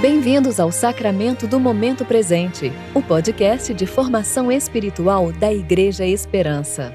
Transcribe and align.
Bem-vindos 0.00 0.58
ao 0.58 0.72
Sacramento 0.72 1.46
do 1.46 1.60
Momento 1.60 2.06
Presente, 2.06 2.72
o 2.94 3.02
podcast 3.02 3.74
de 3.74 3.84
formação 3.84 4.50
espiritual 4.50 5.30
da 5.30 5.52
Igreja 5.52 6.06
Esperança. 6.06 6.94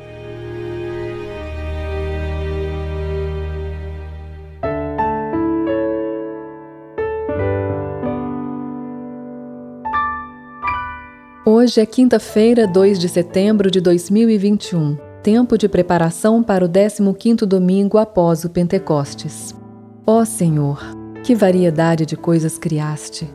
Hoje 11.45 11.79
é 11.79 11.85
quinta-feira, 11.85 12.65
2 12.65 12.97
de 12.97 13.07
setembro 13.07 13.69
de 13.69 13.79
2021, 13.81 14.97
tempo 15.21 15.59
de 15.59 15.69
preparação 15.69 16.41
para 16.41 16.65
o 16.65 16.67
15º 16.67 17.45
domingo 17.45 17.99
após 17.99 18.43
o 18.43 18.49
Pentecostes. 18.49 19.53
Ó 20.07 20.25
Senhor, 20.25 21.04
que 21.25 21.33
variedade 21.33 22.05
de 22.05 22.15
coisas 22.15 22.55
criaste! 22.55 23.27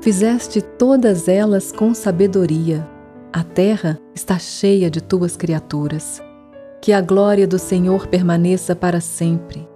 Fizeste 0.00 0.62
todas 0.62 1.26
elas 1.26 1.72
com 1.72 1.92
sabedoria. 1.92 2.88
A 3.32 3.42
terra 3.42 3.98
está 4.14 4.38
cheia 4.38 4.88
de 4.88 5.00
tuas 5.02 5.36
criaturas. 5.36 6.22
Que 6.80 6.92
a 6.92 7.00
glória 7.00 7.44
do 7.44 7.58
Senhor 7.58 8.06
permaneça 8.06 8.76
para 8.76 9.00
sempre. 9.00 9.68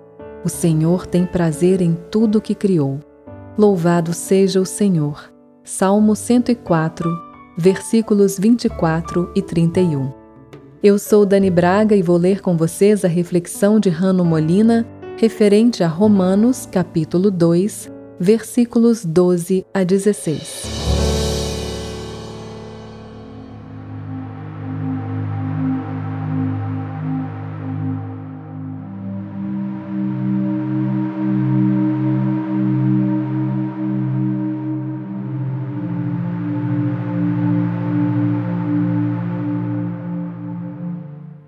O 0.45 0.48
Senhor 0.48 1.09
tem 1.09 1.26
prazer 1.26 1.80
em 1.80 1.98
tudo 2.09 2.40
que 2.40 2.54
criou. 2.54 3.00
Louvado 3.59 4.12
seja 4.14 4.60
o 4.60 4.66
Senhor. 4.66 5.32
Salmo 5.64 6.14
104, 6.14 7.10
versículos 7.59 8.38
24 8.38 9.32
e 9.34 9.42
31. 9.42 10.12
Eu 10.80 11.01
sou 11.01 11.26
Dani 11.26 11.51
Braga 11.51 11.96
e 11.96 12.02
vou 12.02 12.16
ler 12.16 12.40
com 12.40 12.56
vocês 12.56 13.04
a 13.04 13.09
reflexão 13.09 13.80
de 13.80 13.88
Rano 13.88 14.24
Molina 14.24 14.87
referente 15.16 15.82
a 15.82 15.88
Romanos, 15.88 16.68
capítulo 16.70 17.30
2, 17.30 17.90
versículos 18.20 19.04
12 19.04 19.66
a 19.72 19.82
16. 19.82 20.85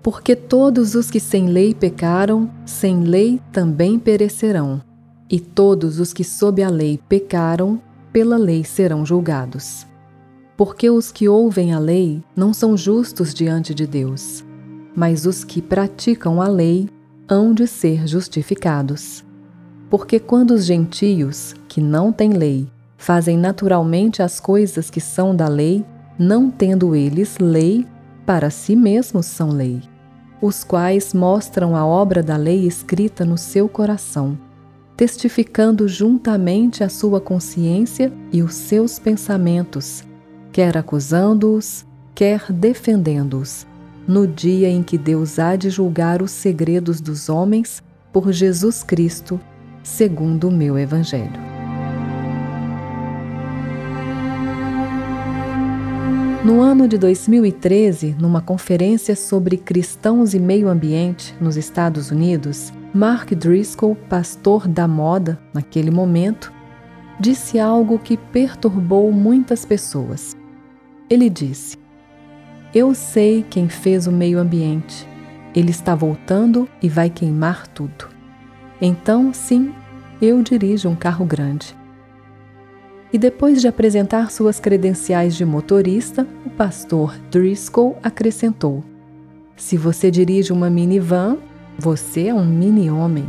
Porque 0.01 0.35
todos 0.35 0.95
os 0.95 1.11
que 1.11 1.19
sem 1.19 1.47
lei 1.47 1.73
pecaram, 1.73 2.49
sem 2.65 3.03
lei 3.03 3.41
também 3.51 3.99
perecerão, 3.99 4.81
e 5.29 5.39
todos 5.39 5.99
os 5.99 6.13
que 6.13 6.23
sob 6.23 6.63
a 6.63 6.69
lei 6.69 6.99
pecaram, 7.09 7.81
pela 8.11 8.37
lei 8.37 8.63
serão 8.63 9.05
julgados. 9.05 9.85
Porque 10.55 10.89
os 10.89 11.11
que 11.11 11.27
ouvem 11.27 11.73
a 11.73 11.79
lei 11.79 12.23
não 12.35 12.53
são 12.53 12.75
justos 12.75 13.33
diante 13.33 13.73
de 13.73 13.85
Deus, 13.85 14.43
mas 14.95 15.25
os 15.25 15.43
que 15.43 15.61
praticam 15.61 16.41
a 16.41 16.47
lei 16.47 16.89
hão 17.27 17.53
de 17.53 17.67
ser 17.67 18.07
justificados. 18.07 19.23
Porque 19.89 20.19
quando 20.19 20.51
os 20.51 20.65
gentios, 20.65 21.53
que 21.67 21.79
não 21.79 22.11
têm 22.11 22.33
lei, 22.33 22.67
fazem 22.97 23.37
naturalmente 23.37 24.21
as 24.21 24.39
coisas 24.39 24.89
que 24.89 24.99
são 24.99 25.35
da 25.35 25.47
lei, 25.47 25.85
não 26.17 26.51
tendo 26.51 26.95
eles 26.95 27.37
lei, 27.39 27.85
para 28.29 28.51
si 28.51 28.75
mesmos 28.75 29.25
são 29.25 29.49
lei, 29.49 29.81
os 30.39 30.63
quais 30.63 31.15
mostram 31.15 31.75
a 31.75 31.83
obra 31.83 32.21
da 32.21 32.37
lei 32.37 32.67
escrita 32.67 33.25
no 33.25 33.39
seu 33.39 33.67
coração, 33.67 34.37
testificando 34.95 35.87
juntamente 35.87 36.83
a 36.83 36.89
sua 36.89 37.19
consciência 37.19 38.13
e 38.31 38.43
os 38.43 38.53
seus 38.53 38.99
pensamentos, 38.99 40.03
quer 40.51 40.77
acusando-os, 40.77 41.87
quer 42.13 42.53
defendendo-os, 42.53 43.65
no 44.07 44.27
dia 44.27 44.69
em 44.69 44.83
que 44.83 44.95
Deus 44.95 45.39
há 45.39 45.55
de 45.55 45.71
julgar 45.71 46.21
os 46.21 46.29
segredos 46.29 47.01
dos 47.01 47.29
homens 47.29 47.81
por 48.13 48.31
Jesus 48.31 48.83
Cristo, 48.83 49.39
segundo 49.81 50.49
o 50.49 50.51
meu 50.51 50.77
Evangelho. 50.77 51.58
No 56.41 56.61
ano 56.61 56.87
de 56.87 56.97
2013, 56.97 58.15
numa 58.17 58.41
conferência 58.41 59.13
sobre 59.13 59.57
cristãos 59.57 60.33
e 60.33 60.39
meio 60.39 60.69
ambiente 60.69 61.35
nos 61.39 61.57
Estados 61.57 62.11
Unidos, 62.11 62.71
Mark 62.93 63.31
Driscoll, 63.35 63.93
pastor 63.93 64.65
da 64.65 64.87
moda 64.87 65.37
naquele 65.53 65.91
momento, 65.91 66.53
disse 67.19 67.59
algo 67.59 67.99
que 67.99 68.15
perturbou 68.15 69.11
muitas 69.11 69.65
pessoas. 69.65 70.33
Ele 71.09 71.29
disse: 71.29 71.77
Eu 72.73 72.95
sei 72.95 73.45
quem 73.49 73.67
fez 73.67 74.07
o 74.07 74.11
meio 74.11 74.39
ambiente. 74.39 75.05
Ele 75.53 75.71
está 75.71 75.93
voltando 75.93 76.69
e 76.81 76.87
vai 76.87 77.09
queimar 77.09 77.67
tudo. 77.67 78.07
Então, 78.79 79.33
sim, 79.33 79.73
eu 80.21 80.41
dirijo 80.41 80.87
um 80.87 80.95
carro 80.95 81.25
grande. 81.25 81.78
E 83.11 83.17
depois 83.17 83.59
de 83.59 83.67
apresentar 83.67 84.31
suas 84.31 84.59
credenciais 84.59 85.35
de 85.35 85.43
motorista, 85.43 86.27
o 86.45 86.49
pastor 86.49 87.17
Driscoll 87.31 87.97
acrescentou: 88.03 88.83
Se 89.55 89.77
você 89.77 90.11
dirige 90.11 90.53
uma 90.53 90.69
minivan, 90.69 91.37
você 91.77 92.27
é 92.27 92.33
um 92.33 92.45
mini-homem. 92.45 93.25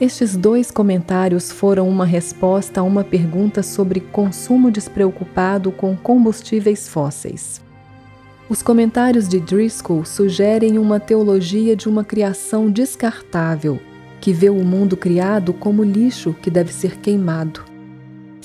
Estes 0.00 0.36
dois 0.36 0.70
comentários 0.70 1.50
foram 1.50 1.88
uma 1.88 2.06
resposta 2.06 2.80
a 2.80 2.84
uma 2.84 3.02
pergunta 3.02 3.62
sobre 3.62 4.00
consumo 4.00 4.70
despreocupado 4.70 5.72
com 5.72 5.96
combustíveis 5.96 6.88
fósseis. 6.88 7.60
Os 8.48 8.62
comentários 8.62 9.28
de 9.28 9.40
Driscoll 9.40 10.04
sugerem 10.06 10.78
uma 10.78 10.98
teologia 10.98 11.76
de 11.76 11.88
uma 11.88 12.02
criação 12.02 12.70
descartável, 12.70 13.78
que 14.20 14.32
vê 14.32 14.48
o 14.48 14.64
mundo 14.64 14.96
criado 14.96 15.52
como 15.52 15.84
lixo 15.84 16.32
que 16.32 16.50
deve 16.50 16.72
ser 16.72 16.96
queimado. 16.98 17.77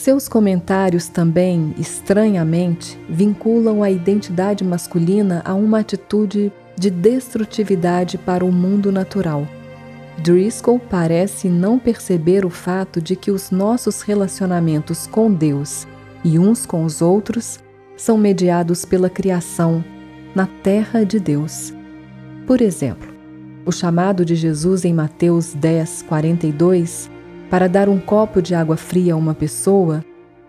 Seus 0.03 0.27
comentários 0.27 1.07
também, 1.07 1.73
estranhamente, 1.77 2.99
vinculam 3.07 3.81
a 3.81 3.89
identidade 3.89 4.61
masculina 4.61 5.41
a 5.45 5.53
uma 5.53 5.79
atitude 5.79 6.51
de 6.77 6.89
destrutividade 6.89 8.17
para 8.17 8.43
o 8.43 8.51
mundo 8.51 8.91
natural. 8.91 9.47
Driscoll 10.17 10.77
parece 10.77 11.47
não 11.47 11.79
perceber 11.79 12.45
o 12.45 12.49
fato 12.49 13.01
de 13.01 13.15
que 13.15 13.31
os 13.31 13.49
nossos 13.49 14.01
relacionamentos 14.01 15.07
com 15.07 15.33
Deus 15.33 15.87
e 16.21 16.37
uns 16.37 16.65
com 16.65 16.83
os 16.83 17.01
outros 17.01 17.59
são 17.95 18.17
mediados 18.17 18.83
pela 18.83 19.09
criação, 19.09 19.81
na 20.35 20.47
terra 20.61 21.05
de 21.05 21.17
Deus. 21.17 21.73
Por 22.45 22.59
exemplo, 22.59 23.07
o 23.65 23.71
chamado 23.71 24.25
de 24.25 24.35
Jesus 24.35 24.83
em 24.83 24.93
Mateus 24.93 25.53
10, 25.53 26.01
42 26.09 27.12
para 27.53 27.69
dar 27.69 27.87
um 27.87 27.99
copo 27.99 28.41
de 28.41 28.55
água 28.55 28.75
fria 28.75 29.13
a 29.13 29.15
uma 29.15 29.35
pessoa, 29.35 30.03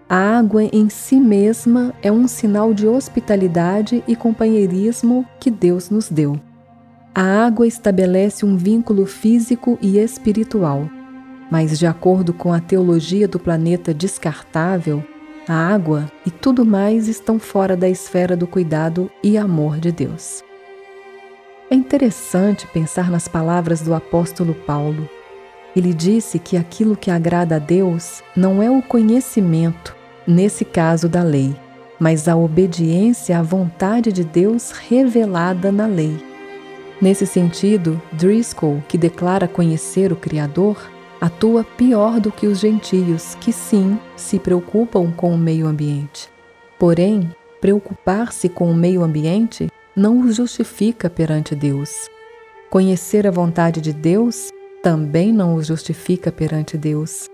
a 0.09 0.39
água 0.39 0.65
em 0.65 0.89
si 0.89 1.21
mesma 1.21 1.93
é 2.03 2.11
um 2.11 2.27
sinal 2.27 2.73
de 2.73 2.87
hospitalidade 2.87 4.03
e 4.09 4.17
companheirismo 4.17 5.27
que 5.39 5.51
Deus 5.51 5.91
nos 5.91 6.09
deu. 6.09 6.41
A 7.15 7.45
água 7.45 7.67
estabelece 7.67 8.47
um 8.47 8.57
vínculo 8.57 9.05
físico 9.05 9.79
e 9.83 9.99
espiritual, 9.99 10.89
mas, 11.51 11.79
de 11.79 11.87
acordo 11.87 12.33
com 12.33 12.55
a 12.55 12.59
teologia 12.59 13.29
do 13.29 13.39
planeta 13.39 13.93
descartável, 13.93 15.05
a 15.47 15.53
água 15.53 16.11
e 16.25 16.31
tudo 16.31 16.65
mais 16.65 17.07
estão 17.07 17.39
fora 17.39 17.77
da 17.77 17.87
esfera 17.87 18.35
do 18.35 18.47
cuidado 18.47 19.11
e 19.23 19.37
amor 19.37 19.77
de 19.77 19.93
Deus. 19.93 20.43
É 21.71 21.75
interessante 21.75 22.67
pensar 22.69 23.11
nas 23.11 23.29
palavras 23.29 23.83
do 23.83 23.93
apóstolo 23.93 24.55
Paulo 24.55 25.07
ele 25.75 25.93
disse 25.93 26.39
que 26.39 26.57
aquilo 26.57 26.97
que 26.97 27.11
agrada 27.11 27.57
a 27.57 27.59
Deus 27.59 28.23
não 28.37 28.63
é 28.63 28.71
o 28.71 28.81
conhecimento, 28.81 29.95
nesse 30.27 30.65
caso 30.65 31.09
da 31.09 31.23
lei, 31.23 31.55
mas 31.99 32.29
a 32.29 32.37
obediência 32.37 33.39
à 33.39 33.43
vontade 33.43 34.13
de 34.13 34.25
Deus 34.25 34.71
revelada 34.71 35.73
na 35.73 35.87
lei. 35.87 36.17
Nesse 37.01 37.27
sentido, 37.27 38.01
Driscoll, 38.13 38.83
que 38.89 38.97
declara 38.97 39.49
conhecer 39.49 40.13
o 40.13 40.17
Criador, 40.17 40.91
atua 41.21 41.65
pior 41.65 42.21
do 42.21 42.31
que 42.31 42.47
os 42.47 42.61
gentios, 42.61 43.35
que 43.41 43.53
sim 43.53 43.99
se 44.17 44.39
preocupam 44.39 45.11
com 45.11 45.35
o 45.35 45.39
meio 45.39 45.67
ambiente. 45.67 46.29
Porém, 46.79 47.31
preocupar-se 47.61 48.49
com 48.49 48.71
o 48.71 48.75
meio 48.75 49.03
ambiente 49.03 49.69
não 49.97 50.21
os 50.21 50.37
justifica 50.37 51.11
perante 51.11 51.55
Deus. 51.55 51.91
Conhecer 52.71 53.27
a 53.27 53.31
vontade 53.31 53.81
de 53.81 53.93
Deus 53.93 54.51
também 54.85 55.33
não 55.33 55.55
os 55.55 55.67
justifica 55.67 56.31
perante 56.31 56.77
Deus. 56.77 57.31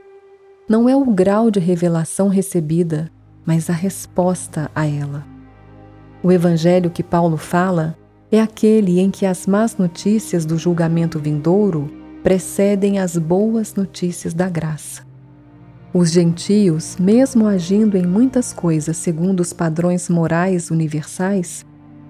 Não 0.68 0.88
é 0.88 0.94
o 0.94 1.04
grau 1.06 1.50
de 1.50 1.58
revelação 1.58 2.28
recebida, 2.28 3.10
mas 3.44 3.68
a 3.68 3.72
resposta 3.72 4.70
a 4.72 4.86
ela. 4.86 5.26
O 6.22 6.30
evangelho 6.30 6.90
que 6.90 7.02
Paulo 7.02 7.36
fala 7.36 7.98
é 8.30 8.40
aquele 8.40 9.00
em 9.00 9.10
que 9.10 9.26
as 9.26 9.48
más 9.48 9.76
notícias 9.76 10.44
do 10.44 10.56
julgamento 10.56 11.18
vindouro 11.18 11.90
precedem 12.22 13.00
as 13.00 13.18
boas 13.18 13.74
notícias 13.74 14.32
da 14.32 14.48
graça. 14.48 15.02
Os 15.92 16.12
gentios, 16.12 16.96
mesmo 17.00 17.48
agindo 17.48 17.96
em 17.96 18.06
muitas 18.06 18.52
coisas 18.52 18.96
segundo 18.96 19.40
os 19.40 19.52
padrões 19.52 20.08
morais 20.08 20.70
universais, 20.70 21.66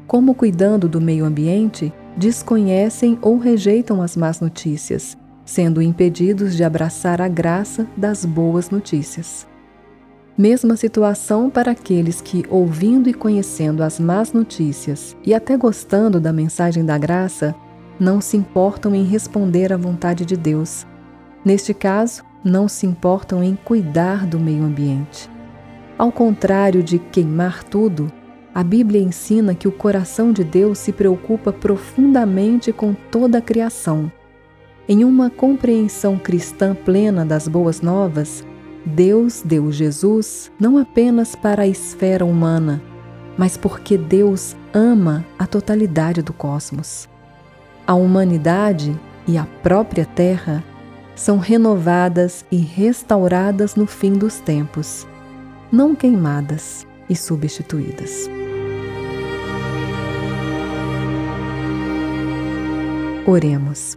como 0.07 0.35
cuidando 0.35 0.87
do 0.87 1.01
meio 1.01 1.25
ambiente, 1.25 1.91
desconhecem 2.15 3.19
ou 3.23 3.39
rejeitam 3.39 4.03
as 4.03 4.17
más 4.17 4.39
notícias, 4.39 5.17
sendo 5.51 5.83
impedidos 5.83 6.55
de 6.55 6.63
abraçar 6.63 7.21
a 7.21 7.27
graça 7.27 7.85
das 7.97 8.25
boas 8.25 8.71
notícias. 8.71 9.49
Mesma 10.39 10.77
situação 10.77 11.51
para 11.51 11.73
aqueles 11.73 12.21
que, 12.21 12.45
ouvindo 12.49 13.09
e 13.09 13.13
conhecendo 13.13 13.83
as 13.83 13.99
más 13.99 14.33
notícias 14.33 15.17
e 15.27 15.35
até 15.35 15.57
gostando 15.57 16.21
da 16.21 16.33
mensagem 16.33 16.85
da 16.85 16.97
graça, 16.97 17.53
não 17.99 18.21
se 18.21 18.37
importam 18.37 18.95
em 18.95 19.03
responder 19.03 19.73
à 19.73 19.77
vontade 19.77 20.25
de 20.25 20.37
Deus. 20.37 20.87
Neste 21.45 21.75
caso, 21.75 22.23
não 22.45 22.69
se 22.69 22.87
importam 22.87 23.43
em 23.43 23.57
cuidar 23.57 24.27
do 24.27 24.39
meio 24.39 24.63
ambiente. 24.63 25.29
Ao 25.99 26.13
contrário 26.13 26.81
de 26.81 27.01
queimar 27.01 27.65
tudo, 27.65 28.07
a 28.55 28.63
Bíblia 28.63 29.03
ensina 29.03 29.53
que 29.53 29.67
o 29.67 29.73
coração 29.73 30.33
de 30.33 30.45
Deus 30.45 30.79
se 30.79 30.93
preocupa 30.93 31.53
profundamente 31.53 32.73
com 32.73 32.95
toda 32.95 33.39
a 33.39 33.43
criação. 33.43 34.13
Em 34.91 35.05
uma 35.05 35.31
compreensão 35.31 36.19
cristã 36.19 36.75
plena 36.75 37.25
das 37.25 37.47
boas 37.47 37.81
novas, 37.81 38.45
Deus 38.85 39.41
deu 39.41 39.71
Jesus 39.71 40.51
não 40.59 40.77
apenas 40.77 41.37
para 41.37 41.63
a 41.63 41.67
esfera 41.69 42.25
humana, 42.25 42.83
mas 43.39 43.57
porque 43.57 43.97
Deus 43.97 44.57
ama 44.75 45.25
a 45.39 45.47
totalidade 45.47 46.23
do 46.23 46.33
cosmos. 46.33 47.09
A 47.87 47.95
humanidade 47.95 48.99
e 49.29 49.39
a 49.39 49.47
própria 49.63 50.05
Terra 50.05 50.65
são 51.15 51.39
renovadas 51.39 52.45
e 52.51 52.57
restauradas 52.57 53.77
no 53.77 53.87
fim 53.87 54.15
dos 54.15 54.41
tempos, 54.41 55.07
não 55.71 55.95
queimadas 55.95 56.85
e 57.09 57.15
substituídas. 57.15 58.29
Oremos. 63.25 63.97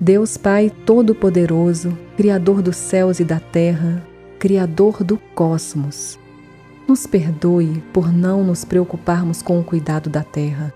Deus 0.00 0.36
Pai 0.36 0.70
Todo-Poderoso, 0.86 1.96
Criador 2.16 2.62
dos 2.62 2.76
céus 2.76 3.20
e 3.20 3.24
da 3.24 3.40
terra, 3.40 4.06
Criador 4.38 5.02
do 5.02 5.16
cosmos, 5.34 6.18
nos 6.86 7.06
perdoe 7.06 7.82
por 7.92 8.12
não 8.12 8.44
nos 8.44 8.64
preocuparmos 8.64 9.42
com 9.42 9.58
o 9.58 9.64
cuidado 9.64 10.08
da 10.08 10.22
terra 10.22 10.72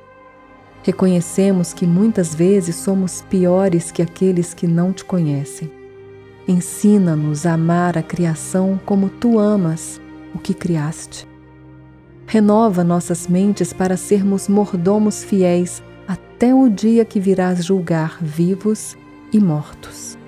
Reconhecemos 0.83 1.73
que 1.73 1.87
muitas 1.87 2.35
vezes 2.35 2.75
somos 2.75 3.23
piores 3.23 3.93
que 3.93 4.03
aqueles 4.03 4.53
que 4.53 4.67
não 4.67 4.93
te 4.93 5.05
conhecem. 5.05 5.71
Ensina-nos 6.47 7.47
a 7.47 7.53
amar 7.53 7.97
a 7.97 8.03
criação 8.03 8.81
como 8.85 9.09
tu 9.09 9.39
amas 9.39 10.01
o 10.35 10.41
que 10.41 10.53
criaste. 10.53 11.27
Renova 12.27 12.83
nossas 12.83 13.29
mentes 13.29 13.73
para 13.73 13.97
sermos 13.97 14.49
mordomos 14.49 15.23
fiéis 15.23 15.81
até 16.09 16.53
o 16.53 16.69
dia 16.69 17.05
que 17.05 17.21
virás 17.21 17.65
julgar 17.65 18.19
vivos 18.21 18.97
e 19.33 19.41
mortos. 19.41 20.19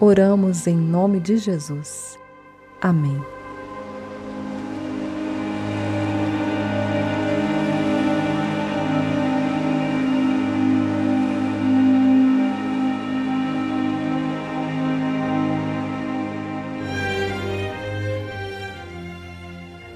Oramos 0.00 0.66
em 0.66 0.76
nome 0.76 1.20
de 1.20 1.38
Jesus. 1.38 2.18
Amém. 2.80 3.18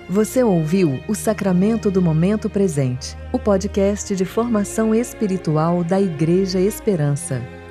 Você 0.09 0.43
ouviu 0.43 1.00
o 1.06 1.15
Sacramento 1.15 1.91
do 1.91 2.03
Momento 2.03 2.50
Presente, 2.50 3.17
o 3.32 3.38
podcast 3.38 4.15
de 4.17 4.25
formação 4.25 4.94
espiritual 4.94 5.85
da 5.85 6.00
Igreja 6.00 6.59
Esperança. 6.61 7.60